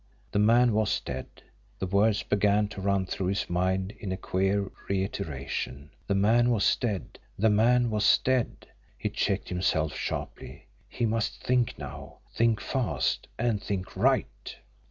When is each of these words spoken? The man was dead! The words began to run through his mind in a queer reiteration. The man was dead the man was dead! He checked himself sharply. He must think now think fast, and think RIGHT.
The 0.31 0.39
man 0.39 0.73
was 0.73 0.99
dead! 0.99 1.27
The 1.77 1.85
words 1.85 2.23
began 2.23 2.67
to 2.69 2.81
run 2.81 3.05
through 3.05 3.27
his 3.27 3.47
mind 3.51 3.91
in 3.99 4.11
a 4.11 4.17
queer 4.17 4.71
reiteration. 4.89 5.91
The 6.07 6.15
man 6.15 6.49
was 6.49 6.75
dead 6.75 7.19
the 7.37 7.51
man 7.51 7.91
was 7.91 8.17
dead! 8.17 8.65
He 8.97 9.09
checked 9.11 9.49
himself 9.49 9.93
sharply. 9.93 10.65
He 10.89 11.05
must 11.05 11.43
think 11.45 11.77
now 11.77 12.17
think 12.33 12.59
fast, 12.59 13.27
and 13.37 13.61
think 13.61 13.95
RIGHT. 13.95 14.55